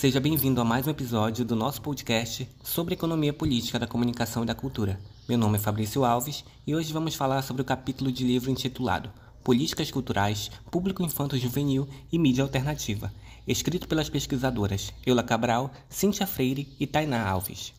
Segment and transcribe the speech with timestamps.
[0.00, 4.46] Seja bem-vindo a mais um episódio do nosso podcast sobre economia política da comunicação e
[4.46, 4.98] da cultura.
[5.28, 9.10] Meu nome é Fabrício Alves e hoje vamos falar sobre o capítulo de livro intitulado
[9.44, 13.12] Políticas Culturais, Público Infanto Juvenil e Mídia Alternativa,
[13.46, 17.74] escrito pelas pesquisadoras Eula Cabral, Cíntia Freire e Tainá Alves.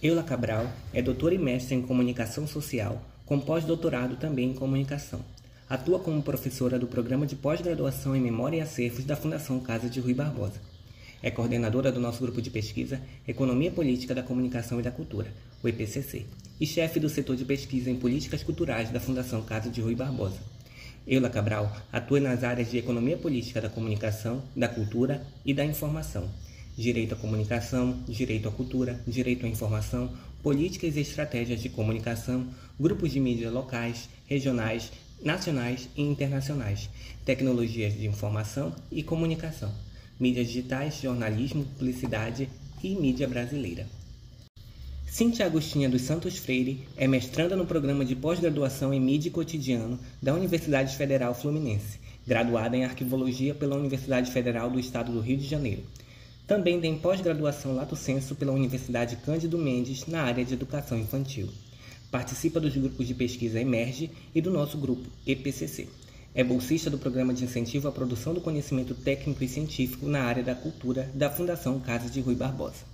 [0.00, 5.20] Eula Cabral é doutora e mestre em comunicação social, com pós-doutorado também em comunicação.
[5.68, 9.98] Atua como professora do programa de pós-graduação em Memória e Acervos da Fundação Casa de
[9.98, 10.60] Rui Barbosa.
[11.20, 15.26] É coordenadora do nosso grupo de pesquisa Economia Política da Comunicação e da Cultura,
[15.64, 16.24] o EPCC,
[16.60, 20.38] e chefe do setor de pesquisa em políticas culturais da Fundação Casa de Rui Barbosa.
[21.04, 26.30] Eula Cabral atua nas áreas de Economia Política da Comunicação, da Cultura e da Informação,
[26.76, 30.12] Direito à Comunicação, Direito à Cultura, Direito à Informação,
[30.44, 32.46] Políticas e Estratégias de Comunicação,
[32.78, 34.92] Grupos de Mídia Locais, Regionais,
[35.26, 36.88] nacionais e internacionais,
[37.24, 39.74] tecnologias de informação e comunicação,
[40.20, 42.48] mídias digitais, jornalismo, publicidade
[42.80, 43.88] e mídia brasileira.
[45.04, 49.98] Cintia Agostinha dos Santos Freire é mestranda no programa de pós-graduação em Mídia e Cotidiano
[50.22, 55.48] da Universidade Federal Fluminense, graduada em Arquivologia pela Universidade Federal do Estado do Rio de
[55.48, 55.82] Janeiro.
[56.46, 61.48] Também tem pós-graduação Lato Senso pela Universidade Cândido Mendes na área de Educação Infantil.
[62.10, 65.88] Participa dos grupos de pesquisa Emerge e do nosso grupo EPCC.
[66.34, 70.42] É bolsista do Programa de Incentivo à Produção do Conhecimento Técnico e Científico na área
[70.42, 72.84] da Cultura da Fundação Casa de Rui Barbosa.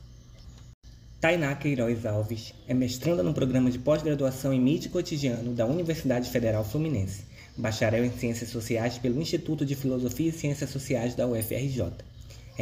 [1.21, 6.65] Tainá Queiroz Alves é mestranda no Programa de Pós-Graduação em Mídia Cotidiano da Universidade Federal
[6.65, 7.25] Fluminense,
[7.57, 11.93] bacharel em Ciências Sociais pelo Instituto de Filosofia e Ciências Sociais da UFRJ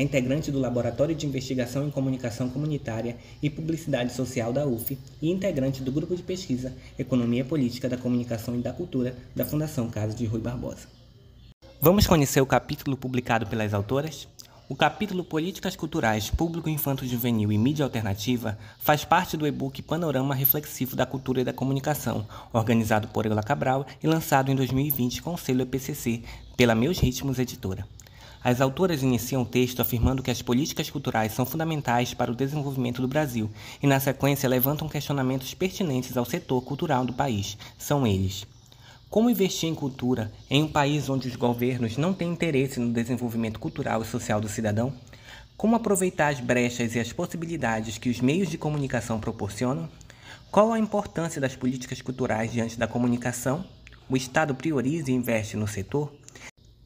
[0.00, 5.30] é integrante do Laboratório de Investigação em Comunicação Comunitária e Publicidade Social da UF e
[5.30, 10.16] integrante do Grupo de Pesquisa Economia Política da Comunicação e da Cultura da Fundação Casa
[10.16, 10.88] de Rui Barbosa.
[11.82, 14.26] Vamos conhecer o capítulo publicado pelas autoras?
[14.70, 20.34] O capítulo Políticas Culturais, Público Infanto Juvenil e Mídia Alternativa faz parte do e-book Panorama
[20.34, 25.34] Reflexivo da Cultura e da Comunicação, organizado por Eula Cabral e lançado em 2020 com
[25.34, 26.22] o selo EPCC
[26.56, 27.86] pela Meus Ritmos Editora.
[28.42, 33.02] As autoras iniciam o texto afirmando que as políticas culturais são fundamentais para o desenvolvimento
[33.02, 33.50] do Brasil
[33.82, 37.58] e, na sequência, levantam questionamentos pertinentes ao setor cultural do país.
[37.76, 38.46] São eles:
[39.10, 43.58] como investir em cultura em um país onde os governos não têm interesse no desenvolvimento
[43.58, 44.92] cultural e social do cidadão?
[45.54, 49.86] Como aproveitar as brechas e as possibilidades que os meios de comunicação proporcionam?
[50.50, 53.64] Qual a importância das políticas culturais diante da comunicação?
[54.08, 56.10] O Estado prioriza e investe no setor?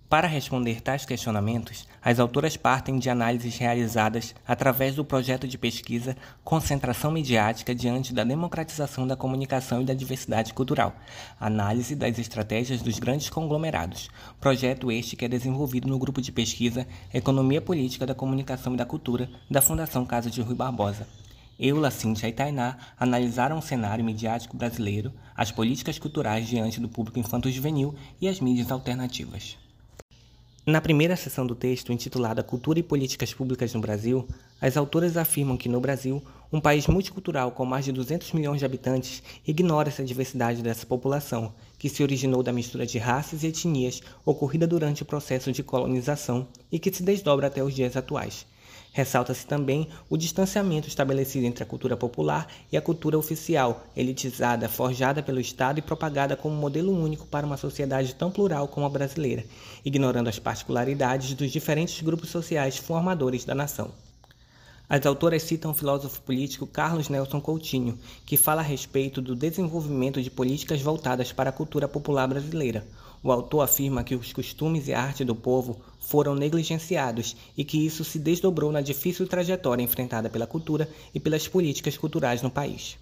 [0.08, 6.14] Para responder tais questionamentos, as autoras partem de análises realizadas através do projeto de pesquisa
[6.44, 10.94] Concentração Midiática diante da democratização da comunicação e da diversidade cultural,
[11.40, 16.86] análise das estratégias dos grandes conglomerados, projeto este que é desenvolvido no grupo de pesquisa
[17.12, 21.08] Economia Política da Comunicação e da Cultura da Fundação Casa de Rui Barbosa.
[21.58, 27.18] Eula, Cintia e Tainá analisaram o cenário midiático brasileiro, as políticas culturais diante do público
[27.18, 29.63] infanto-juvenil e as mídias alternativas.
[30.66, 34.26] Na primeira seção do texto, intitulada Cultura e Políticas Públicas no Brasil,
[34.58, 38.64] as autoras afirmam que no Brasil, um país multicultural com mais de 200 milhões de
[38.64, 44.00] habitantes, ignora essa diversidade dessa população, que se originou da mistura de raças e etnias
[44.24, 48.46] ocorrida durante o processo de colonização e que se desdobra até os dias atuais.
[48.94, 55.20] Ressalta-se também o distanciamento estabelecido entre a cultura popular e a cultura oficial, elitizada, forjada
[55.20, 59.44] pelo Estado e propagada como modelo único para uma sociedade tão plural como a brasileira,
[59.84, 63.90] ignorando as particularidades dos diferentes grupos sociais formadores da nação.
[64.88, 70.22] As autoras citam o filósofo político Carlos Nelson Coutinho, que fala a respeito do desenvolvimento
[70.22, 72.86] de políticas voltadas para a cultura popular brasileira,
[73.24, 77.78] o autor afirma que os costumes e a arte do povo foram negligenciados e que
[77.78, 82.98] isso se desdobrou na difícil trajetória enfrentada pela cultura e pelas políticas culturais no país.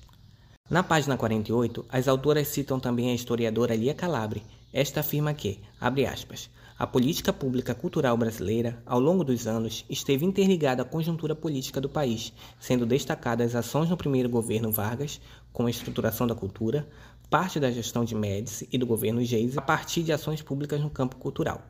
[0.71, 4.44] Na página 48, as autoras citam também a historiadora Lia Calabre.
[4.72, 10.25] Esta afirma que, abre aspas, a política pública cultural brasileira, ao longo dos anos, esteve
[10.25, 15.20] interligada à conjuntura política do país, sendo destacadas ações no primeiro governo Vargas,
[15.52, 16.88] com a estruturação da cultura,
[17.32, 20.90] parte da gestão de Médici e do governo Geisel a partir de ações públicas no
[20.90, 21.62] campo cultural.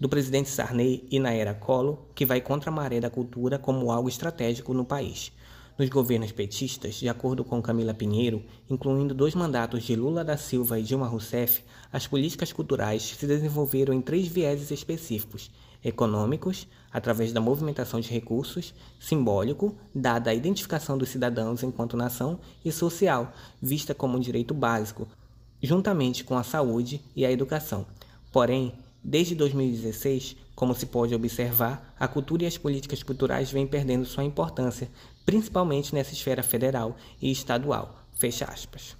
[0.00, 3.92] Do presidente Sarney e na era Collor, que vai contra a maré da cultura como
[3.92, 5.30] algo estratégico no país.
[5.78, 10.80] Nos governos petistas, de acordo com Camila Pinheiro, incluindo dois mandatos de Lula da Silva
[10.80, 11.62] e Dilma Rousseff,
[11.92, 15.52] as políticas culturais se desenvolveram em três vieses específicos:
[15.86, 22.72] econômicos, através da movimentação de recursos, simbólico, dada a identificação dos cidadãos enquanto nação, e
[22.72, 25.06] social, vista como um direito básico,
[25.62, 27.86] juntamente com a saúde e a educação.
[28.32, 28.74] Porém,
[29.08, 34.24] Desde 2016, como se pode observar, a cultura e as políticas culturais vêm perdendo sua
[34.24, 34.90] importância,
[35.24, 38.00] principalmente nessa esfera federal e estadual.
[38.16, 38.96] Fecha aspas.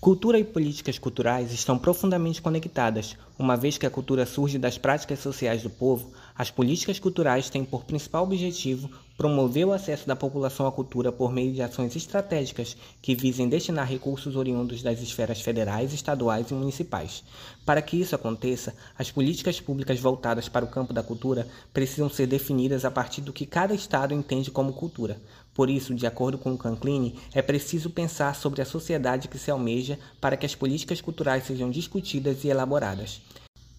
[0.00, 5.18] Cultura e políticas culturais estão profundamente conectadas, uma vez que a cultura surge das práticas
[5.18, 6.10] sociais do povo,
[6.40, 11.30] as políticas culturais têm por principal objetivo promover o acesso da população à cultura por
[11.30, 17.22] meio de ações estratégicas que visem destinar recursos oriundos das esferas federais, estaduais e municipais.
[17.66, 22.26] Para que isso aconteça, as políticas públicas voltadas para o campo da cultura precisam ser
[22.26, 25.20] definidas a partir do que cada estado entende como cultura.
[25.52, 29.50] Por isso, de acordo com o Canclini, é preciso pensar sobre a sociedade que se
[29.50, 33.20] almeja para que as políticas culturais sejam discutidas e elaboradas.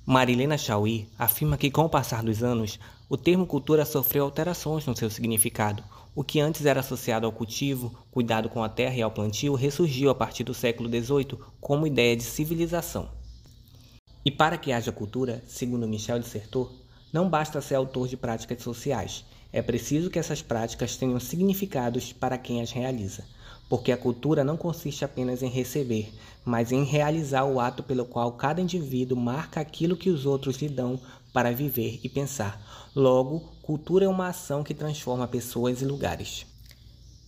[0.03, 4.95] Marilena Chauí afirma que, com o passar dos anos, o termo cultura sofreu alterações no
[4.95, 5.83] seu significado.
[6.15, 10.09] O que antes era associado ao cultivo, cuidado com a terra e ao plantio, ressurgiu
[10.09, 13.09] a partir do século XVIII como ideia de civilização.
[14.25, 16.71] E para que haja cultura, segundo Michel de Certeau,
[17.13, 22.37] não basta ser autor de práticas sociais, é preciso que essas práticas tenham significados para
[22.37, 23.23] quem as realiza
[23.71, 26.13] porque a cultura não consiste apenas em receber,
[26.43, 30.67] mas em realizar o ato pelo qual cada indivíduo marca aquilo que os outros lhe
[30.67, 30.99] dão
[31.31, 32.61] para viver e pensar.
[32.93, 36.45] Logo, cultura é uma ação que transforma pessoas e lugares.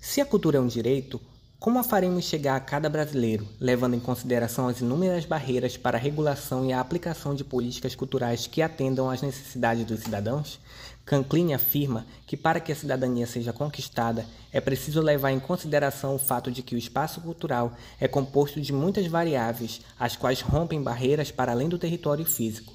[0.02, 1.18] Se a cultura é um direito,
[1.64, 6.02] como a faremos chegar a cada brasileiro, levando em consideração as inúmeras barreiras para a
[6.02, 10.60] regulação e a aplicação de políticas culturais que atendam às necessidades dos cidadãos?
[11.06, 16.20] Canclin afirma que para que a cidadania seja conquistada, é preciso levar em consideração o
[16.20, 21.32] fato de que o espaço cultural é composto de muitas variáveis, as quais rompem barreiras
[21.32, 22.74] para além do território físico.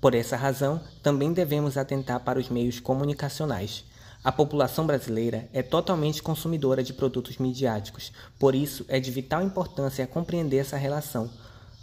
[0.00, 3.84] Por essa razão, também devemos atentar para os meios comunicacionais.
[4.26, 10.04] A população brasileira é totalmente consumidora de produtos midiáticos, por isso é de vital importância
[10.04, 11.30] compreender essa relação.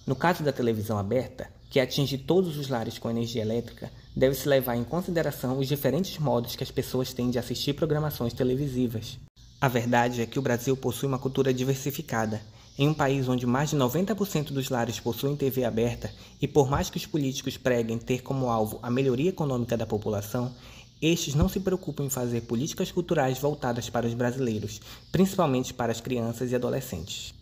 [0.06, 4.76] No caso da televisão aberta, que atinge todos os lares com energia elétrica, deve-se levar
[4.76, 9.18] em consideração os diferentes modos que as pessoas têm de assistir programações televisivas.
[9.62, 12.42] A verdade é que o Brasil possui uma cultura diversificada.
[12.78, 16.12] Em um país onde mais de 90% dos lares possuem TV aberta,
[16.42, 20.52] e por mais que os políticos preguem ter como alvo a melhoria econômica da população,
[21.08, 24.80] estes não se preocupam em fazer políticas culturais voltadas para os brasileiros,
[25.12, 27.34] principalmente para as crianças e adolescentes.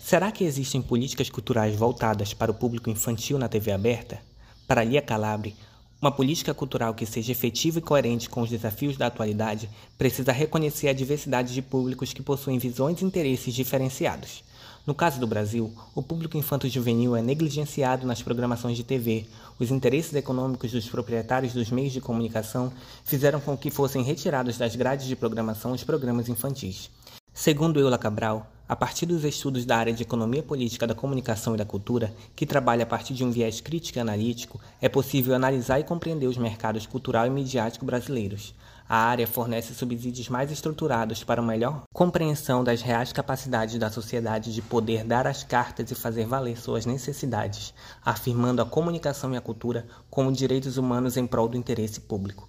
[0.00, 4.20] Será que existem políticas culturais voltadas para o público infantil na TV aberta?
[4.66, 5.56] Para Lia Calabre,
[6.00, 10.88] uma política cultural que seja efetiva e coerente com os desafios da atualidade precisa reconhecer
[10.88, 14.44] a diversidade de públicos que possuem visões e interesses diferenciados.
[14.86, 19.26] No caso do Brasil, o público infanto-juvenil é negligenciado nas programações de TV.
[19.58, 22.72] Os interesses econômicos dos proprietários dos meios de comunicação
[23.04, 26.90] fizeram com que fossem retirados das grades de programação os programas infantis.
[27.34, 31.56] Segundo Eula Cabral, a partir dos estudos da área de economia política da comunicação e
[31.56, 35.80] da cultura, que trabalha a partir de um viés crítico e analítico, é possível analisar
[35.80, 38.54] e compreender os mercados cultural e midiático brasileiros.
[38.86, 44.54] A área fornece subsídios mais estruturados para uma melhor compreensão das reais capacidades da sociedade
[44.54, 47.74] de poder dar as cartas e fazer valer suas necessidades,
[48.04, 52.48] afirmando a comunicação e a cultura como direitos humanos em prol do interesse público.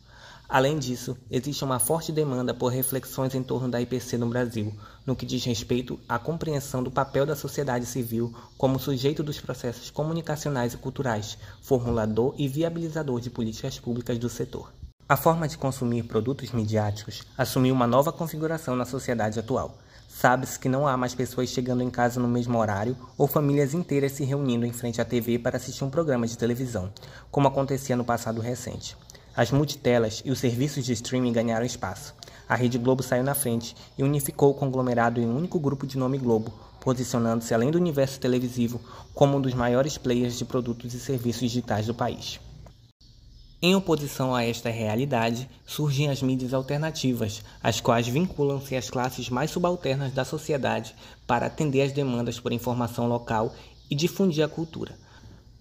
[0.50, 4.74] Além disso, existe uma forte demanda por reflexões em torno da IPC no Brasil,
[5.06, 9.92] no que diz respeito à compreensão do papel da sociedade civil como sujeito dos processos
[9.92, 14.74] comunicacionais e culturais, formulador e viabilizador de políticas públicas do setor.
[15.08, 19.78] A forma de consumir produtos midiáticos assumiu uma nova configuração na sociedade atual.
[20.08, 24.14] Sabe-se que não há mais pessoas chegando em casa no mesmo horário ou famílias inteiras
[24.14, 26.92] se reunindo em frente à TV para assistir um programa de televisão,
[27.30, 28.98] como acontecia no passado recente.
[29.40, 32.14] As multitelas e os serviços de streaming ganharam espaço.
[32.46, 35.98] A Rede Globo saiu na frente e unificou o conglomerado em um único grupo de
[35.98, 38.82] nome Globo, posicionando-se além do universo televisivo
[39.14, 42.38] como um dos maiores players de produtos e serviços digitais do país.
[43.62, 49.52] Em oposição a esta realidade, surgem as mídias alternativas, as quais vinculam-se às classes mais
[49.52, 50.94] subalternas da sociedade
[51.26, 53.56] para atender às demandas por informação local
[53.90, 54.98] e difundir a cultura.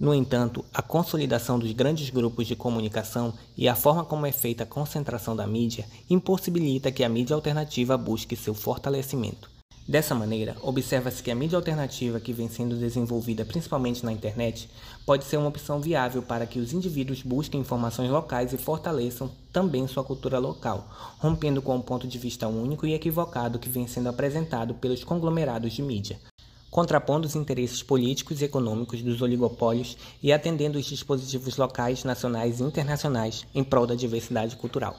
[0.01, 4.63] No entanto, a consolidação dos grandes grupos de comunicação e a forma como é feita
[4.63, 9.51] a concentração da mídia impossibilita que a mídia alternativa busque seu fortalecimento.
[9.89, 14.71] Dessa maneira, observa-se que a mídia alternativa que vem sendo desenvolvida principalmente na internet
[15.05, 19.89] pode ser uma opção viável para que os indivíduos busquem informações locais e fortaleçam também
[19.89, 20.87] sua cultura local,
[21.19, 25.03] rompendo com o um ponto de vista único e equivocado que vem sendo apresentado pelos
[25.03, 26.21] conglomerados de mídia,
[26.71, 32.63] contrapondo os interesses políticos e econômicos dos oligopólios e atendendo os dispositivos locais, nacionais e
[32.63, 34.97] internacionais em prol da diversidade cultural.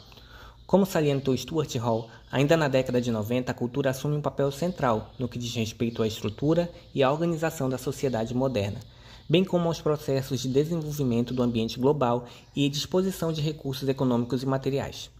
[0.65, 5.11] Como salientou Stuart Hall, ainda na década de 90 a cultura assume um papel central
[5.17, 8.79] no que diz respeito à estrutura e à organização da sociedade moderna.
[9.29, 14.45] bem como aos processos de desenvolvimento do ambiente global e disposição de recursos econômicos e
[14.47, 15.11] materiais.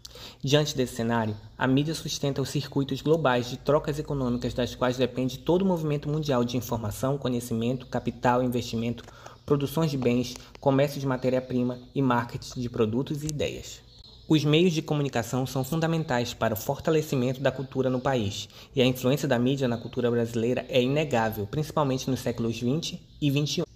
[0.41, 5.39] Diante desse cenário, a mídia sustenta os circuitos globais de trocas econômicas das quais depende
[5.39, 9.03] todo o movimento mundial de informação, conhecimento, capital, investimento,
[9.45, 13.81] produções de bens, comércio de matéria-prima e marketing de produtos e ideias.
[14.29, 18.85] Os meios de comunicação são fundamentais para o fortalecimento da cultura no país, e a
[18.85, 23.68] influência da mídia na cultura brasileira é inegável, principalmente nos séculos 20 e 21.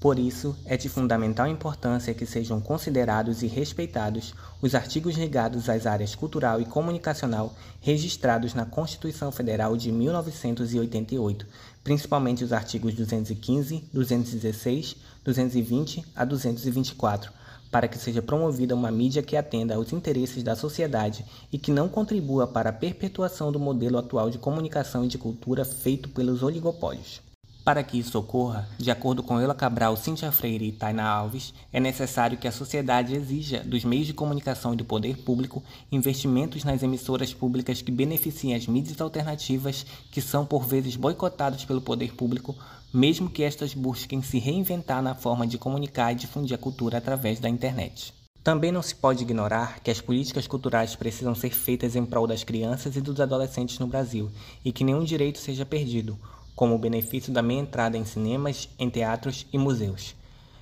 [0.00, 5.84] Por isso, é de fundamental importância que sejam considerados e respeitados os artigos ligados às
[5.84, 11.46] áreas cultural e comunicacional registrados na Constituição Federal de 1988,
[11.84, 17.30] principalmente os artigos 215, 216, 220 a 224,
[17.70, 21.90] para que seja promovida uma mídia que atenda aos interesses da sociedade e que não
[21.90, 27.20] contribua para a perpetuação do modelo atual de comunicação e de cultura feito pelos oligopólios.
[27.64, 31.78] Para que isso ocorra, de acordo com Ela Cabral, Cíntia Freire e Taina Alves, é
[31.78, 35.62] necessário que a sociedade exija dos meios de comunicação e do poder público
[35.92, 41.82] investimentos nas emissoras públicas que beneficiem as mídias alternativas que são por vezes boicotadas pelo
[41.82, 42.56] poder público,
[42.94, 47.38] mesmo que estas busquem se reinventar na forma de comunicar e difundir a cultura através
[47.38, 48.14] da internet.
[48.42, 52.42] Também não se pode ignorar que as políticas culturais precisam ser feitas em prol das
[52.42, 54.30] crianças e dos adolescentes no Brasil
[54.64, 56.18] e que nenhum direito seja perdido
[56.60, 60.14] como o benefício da meia entrada em cinemas, em teatros e museus.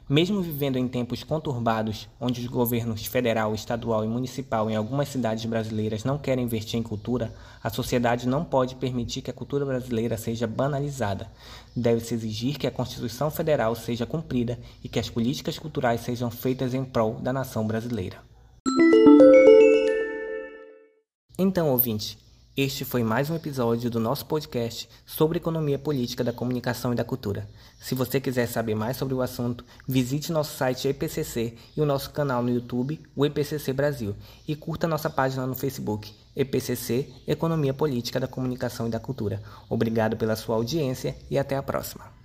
[0.09, 5.45] Mesmo vivendo em tempos conturbados, onde os governos federal, estadual e municipal em algumas cidades
[5.47, 10.17] brasileiras não querem investir em cultura, a sociedade não pode permitir que a cultura brasileira
[10.17, 11.29] seja banalizada.
[11.75, 16.75] Deve-se exigir que a Constituição Federal seja cumprida e que as políticas culturais sejam feitas
[16.75, 18.19] em prol da nação brasileira.
[21.37, 22.17] Então, ouvinte,
[22.61, 27.05] este foi mais um episódio do nosso podcast sobre economia política da comunicação e da
[27.05, 27.49] cultura.
[27.79, 32.11] Se você quiser saber mais sobre o assunto, visite nosso site EPCC e o nosso
[32.11, 34.13] canal no YouTube, o EPCC Brasil,
[34.49, 39.41] e curta nossa página no Facebook, EPCC Economia Política da Comunicação e da Cultura.
[39.71, 42.18] Obrigado pela sua audiência e até a próxima.